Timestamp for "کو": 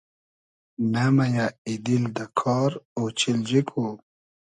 3.69-3.85